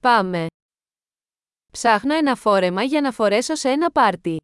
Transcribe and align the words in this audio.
Πάμε. 0.00 0.46
Ψάχνω 1.72 2.14
ένα 2.14 2.34
φόρεμα 2.34 2.82
για 2.82 3.00
να 3.00 3.12
φορέσω 3.12 3.54
σε 3.54 3.68
ένα 3.70 3.90
πάρτι. 3.90 4.36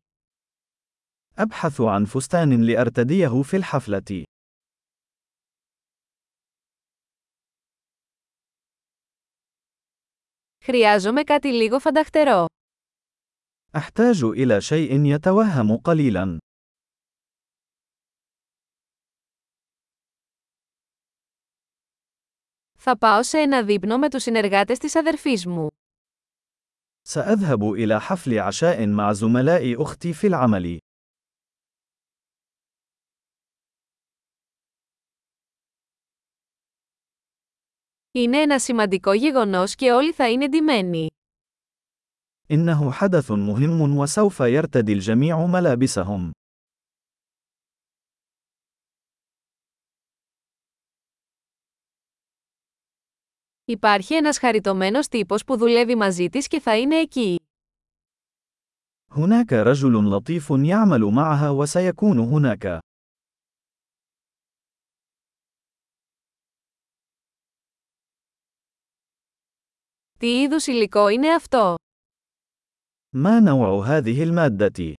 أبحث 1.35 1.81
عن 1.81 2.07
فستان 2.07 2.63
لأرتديه 2.63 3.43
في 3.43 3.57
الحفلة. 3.57 4.25
Χρειάζομαι 10.65 11.23
κάτι 11.23 11.49
λίγο 11.49 11.79
φανταχτερό. 11.79 12.47
أحتاج 13.77 14.23
إلى 14.25 14.61
شيء 14.61 15.05
يتوهم 15.05 15.77
قليلا. 15.77 16.39
Θα 22.84 22.98
πάω 22.98 23.24
σε 23.24 23.38
ένα 23.38 23.64
δείπνο 23.64 23.98
με 23.98 24.10
τους 24.10 24.24
συνεργάτες 24.24 24.78
της 24.78 24.96
αδερφής 24.96 25.46
μου. 25.46 25.68
سأذهب 27.02 27.64
إلى 27.74 28.00
حفل 28.00 28.40
عشاء 28.40 28.88
مع 28.88 29.14
زملاء 29.14 29.82
أختي 29.82 30.14
في 30.14 30.28
العمل. 30.28 30.78
Είναι 38.12 38.38
ένα 38.42 38.60
σημαντικό 38.60 39.14
γεγονός 39.14 39.76
και 39.76 39.92
όλοι 39.92 40.14
θα 40.14 40.30
είναι 40.30 40.48
ντυμένοι. 40.48 41.08
إنه 42.52 42.92
حدث 42.92 43.32
مهم 43.32 43.98
وسوف 43.98 44.40
يرتدي 44.40 44.94
الجميع 44.94 45.46
ملابسهم. 45.46 46.32
Υπάρχει 53.66 54.14
ένας 54.16 54.40
χαριτωμένος 54.40 55.08
τύπος 55.08 55.44
που 55.44 55.58
δουλεύει 55.58 55.96
μαζί 55.96 56.30
της 56.30 56.48
και 56.48 56.60
θα 56.60 56.78
είναι 56.78 56.96
εκεί. 56.96 57.36
هناك 59.12 59.52
رجل 59.54 59.94
لطيف 59.94 60.50
يعمل 60.50 61.02
معها 61.02 61.50
وسيكون 61.50 62.20
هناك. 62.20 62.80
Τι 70.20 70.42
είδους 70.42 70.68
υλικό 70.68 71.08
είναι 71.08 71.34
αυτό? 71.34 71.76
ما 73.16 73.40
نوع 73.40 73.86
هذه 73.86 74.24
المادة؟ 74.24 74.94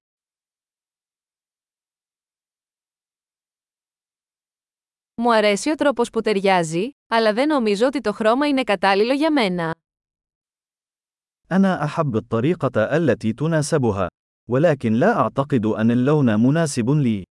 Μου 5.14 5.34
αρέσει 5.34 5.70
ο 5.70 5.75
τρόπος 5.75 6.11
που 6.11 6.20
ταιριάζει, 6.20 6.91
αλλά 7.06 7.33
δεν 7.33 7.48
νομίζω 7.48 7.86
ότι 7.86 8.00
το 8.00 8.12
χρώμα 8.12 8.48
είναι 8.48 8.64
κατάλληλο 8.64 9.12
για 9.12 9.33
μένα. 9.33 9.75
أنا 11.50 11.84
أحب 11.84 12.17
الطريقة 12.17 12.97
التي 12.97 13.33
تناسبها، 13.33 14.06
ولكن 14.48 14.92
لا 14.92 15.19
أعتقد 15.19 15.67
أن 15.67 15.91
اللون 15.91 16.41
مناسب 16.41 16.91
لي. 16.91 17.23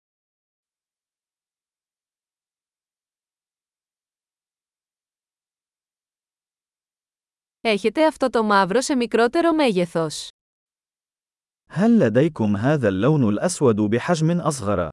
Έχετε 7.61 8.05
αυτό 8.05 8.29
το 8.29 8.43
μαύρο 8.43 8.81
σε 8.81 8.95
μικρότερο 8.95 9.53
μέγεθος. 9.53 10.27
هل 11.71 11.99
لديكم 11.99 12.57
هذا 12.57 12.87
اللون 12.87 13.29
الأسود 13.29 13.75
بحجم 13.75 14.39
أصغر؟ 14.39 14.89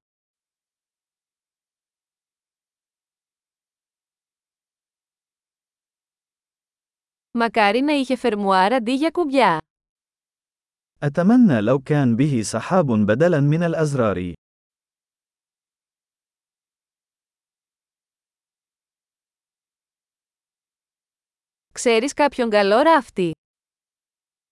Μακάρι 7.30 7.80
να 7.80 7.92
είχε 7.92 8.16
φερμουάρ 8.16 8.72
αντί 8.72 8.92
για 8.94 9.10
κουμπιά. 9.10 9.58
أتمنى 11.02 11.60
لو 11.60 11.78
كان 11.78 12.16
به 12.16 12.42
سحاب 12.42 12.86
بدلاً 12.92 13.40
من 13.40 13.62
الأزرار. 13.62 14.32
Ξέρεις 21.72 22.12
κάποιον 22.12 22.50
καλό 22.50 22.80
ράφτη. 22.80 23.30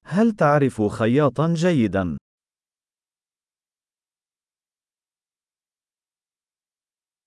هل 0.05 0.33
تعرف 0.33 0.83
خياطاً 0.83 1.53
جيداً؟ 1.53 2.17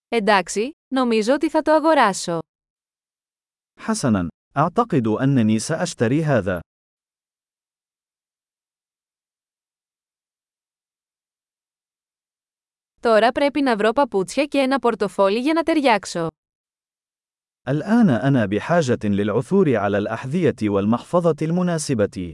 Εντάξει, 0.10 0.72
νομίζω 0.88 1.34
ότι 1.34 1.50
θα 1.50 1.62
το 1.62 1.72
αγοράσω. 1.72 2.40
حسناً، 3.80 4.28
أعتقد 4.58 5.08
أنني 5.08 5.60
سأشتري 5.60 6.24
هذا. 6.24 6.60
Τώρα 13.02 13.32
πρέπει 13.32 13.62
να 13.62 13.76
βρω 13.76 13.92
παπούτσια 13.92 14.46
και 14.46 14.58
ένα 14.58 14.80
πορτοφόλι 14.80 15.40
για 15.40 15.54
να 15.54 15.64
ταιριάξω. 15.64 16.28
الآن 17.68 18.10
أنا 18.10 18.46
بحاجة 18.46 18.98
للعثور 19.04 19.76
على 19.76 19.98
الأحذية 19.98 20.70
والمحفظة 20.70 21.36
المناسبة. 21.42 22.32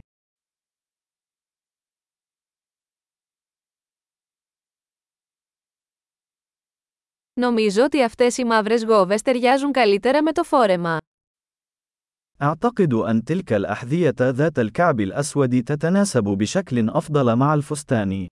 Νομίζω 7.40 7.84
ότι 7.84 8.02
αυτές 8.02 8.36
οι 8.36 8.44
μαύρες 8.44 8.84
γόβες 8.84 9.22
ταιριάζουν 9.22 9.72
καλύτερα 9.72 10.22
με 10.22 10.32
το 10.32 10.42
φόρεμα. 10.44 10.98
أعتقد 12.42 12.94
أن 12.94 13.24
تلك 13.24 13.52
الأحذية 13.52 14.14
ذات 14.20 14.58
الكعب 14.58 15.00
الأسود 15.00 15.62
تتناسب 15.62 16.24
بشكل 16.24 16.88
أفضل 16.90 17.36
مع 17.36 17.54
الفستان. 17.54 18.28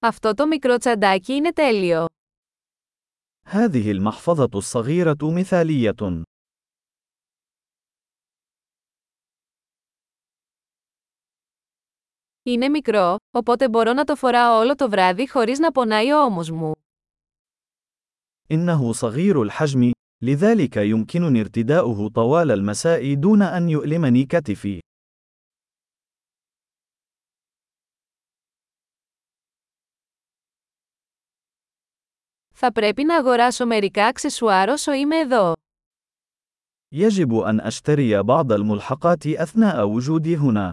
Αυτό 0.00 0.34
το 0.34 0.46
μικρό 0.46 0.76
τσαντάκι 0.76 1.32
είναι 1.32 1.52
τέλειο. 1.52 2.06
هذه 3.44 3.90
المحفظة 3.90 4.50
الصغيرة 4.54 5.18
مثالية. 5.22 6.22
Είναι 12.42 12.68
μικρό, 12.68 13.16
οπότε 13.30 13.68
μπορώ 13.68 13.92
να 13.92 14.04
το 14.04 14.16
φοράω 14.16 14.58
όλο 14.58 14.74
το 14.74 14.88
βράδυ 14.88 15.28
χωρίς 15.28 15.58
να 15.58 15.72
πονάει 15.72 16.12
ο 16.12 16.22
ώμος 16.22 16.50
μου. 16.50 16.72
إنه 18.50 18.92
صغير 18.92 19.42
الحجم، 19.42 19.92
لذلك 20.22 20.76
يمكنني 20.76 21.40
ارتداؤه 21.40 22.08
طوال 22.08 22.50
المساء 22.50 23.14
دون 23.14 23.42
أن 23.42 23.68
يؤلمني 23.68 24.26
كتفي. 24.26 24.78
Θα 32.60 32.72
πρέπει 32.72 33.04
να 33.04 33.16
αγοράσω 33.16 33.66
μερικά 33.66 34.06
αξεσουάρ 34.06 34.68
όσο 34.68 34.92
είμαι 34.92 35.16
εδώ. 35.16 35.52
يجب 36.92 37.34
أن 37.34 37.60
أشتري 37.60 38.22
بعض 38.22 38.52
الملحقات 38.52 39.26
أثناء 39.26 39.84
وجودي 39.86 40.36
هنا. 40.36 40.72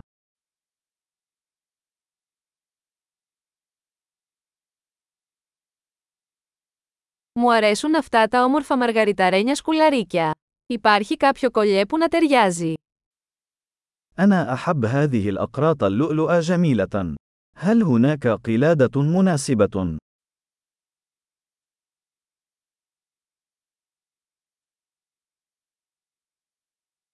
Μου 7.40 7.54
αρέσουν 7.54 7.96
αυτά 7.96 8.28
τα 8.28 8.44
όμορφα 8.44 8.78
μαργαριταρένια 8.78 9.56
σκουλαρίκια. 9.56 10.32
Υπάρχει 10.66 11.18
κάποιο 11.18 11.52
κολλιέ 11.52 11.86
που 11.86 11.98
να 11.98 12.08
ταιριάζει. 12.08 12.74
أنا 14.18 14.54
أحب 14.54 14.86
هذه 14.86 15.30
الأقراط 15.30 15.84
اللؤلؤة 15.84 16.40
جميلة. 16.40 17.16
هل 17.58 17.82
هناك 17.84 18.28
قلادة 18.28 19.02
مناسبة؟ 19.02 19.98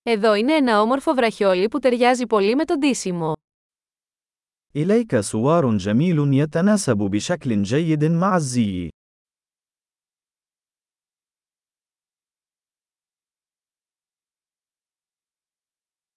Εδώ 0.03 0.33
είναι 0.33 0.53
ένα 0.53 0.81
όμορφο 0.81 1.13
βραχιόλι 1.13 1.67
που 1.67 1.79
ταιριάζει 1.79 2.25
πολύ 2.25 2.55
με 2.55 2.65
τον 2.65 2.79
ντύσιμο. 2.79 3.33
إليك 4.75 5.19
سوار 5.19 5.77
جميل 5.77 6.33
يتناسب 6.33 6.97
بشكل 6.97 7.61
جيد 7.61 8.03
مع 8.03 8.35
الزي. 8.35 8.89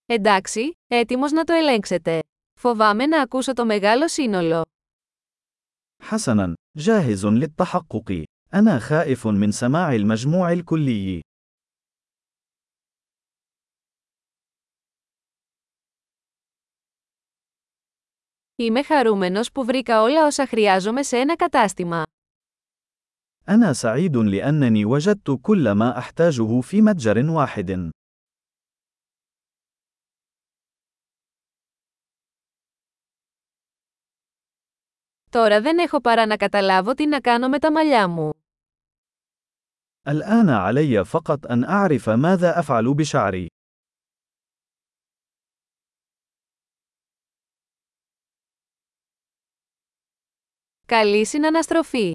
Εντάξει, 0.08 0.70
έτοιμος 0.87 1.32
να 1.32 1.44
το 1.44 1.52
ελέγξετε. 1.52 2.20
Φοβάμαι 2.61 3.06
να 3.06 3.23
ακούσω 3.23 3.52
το 3.52 3.64
μεγάλο 3.64 4.08
σύνολο. 4.08 4.62
حسناً، 6.02 6.55
جاهز 6.79 7.26
للتحقق. 7.26 8.25
أنا 8.55 8.79
خائف 8.79 9.26
من 9.26 9.50
سماع 9.50 9.94
المجموع 9.94 10.52
الكلي. 10.52 11.20
Είμαι 18.56 18.82
χαρούμενος 18.82 19.52
που 19.52 19.64
βρήκα 19.64 20.02
όλα 20.02 20.26
όσα 20.26 20.46
χρειάζομαι 20.46 21.02
σε 21.02 21.17
ένα 21.17 21.37
κατάστημα. 21.37 22.02
أنا 23.49 23.73
سعيد 23.73 24.17
لأنني 24.17 24.85
وجدت 24.85 25.38
كل 25.43 25.70
ما 25.73 25.99
أحتاجه 25.99 26.61
في 26.61 26.82
متجر 26.82 27.31
واحد. 27.31 27.91
Τώρα 35.31 35.61
δεν 35.61 35.79
έχω 35.79 36.00
παρά 36.00 36.26
να 36.26 36.37
καταλάβω 36.37 36.94
τι 36.94 37.06
να 37.06 37.20
κάνω 37.20 37.49
με 37.49 37.58
τα 37.58 37.73
μαλλιά 37.73 38.08
μου. 38.08 38.32
الآن 40.06 40.49
علي 40.49 41.05
فقط 41.05 41.46
أن 41.46 41.64
أعرف 41.64 42.08
ماذا 42.08 42.58
أفعل 42.58 42.94
بشعري. 42.94 43.46
Καλή 50.87 51.26
συναναστροφή! 51.26 52.14